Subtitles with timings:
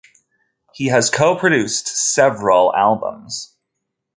[0.73, 3.55] He has co-produced several albums.